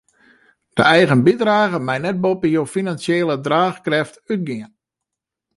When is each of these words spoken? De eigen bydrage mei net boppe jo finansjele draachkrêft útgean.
De 0.77 0.81
eigen 0.93 1.19
bydrage 1.25 1.79
mei 1.87 1.99
net 2.01 2.17
boppe 2.23 2.47
jo 2.55 2.63
finansjele 2.75 3.35
draachkrêft 3.45 4.15
útgean. 4.33 4.71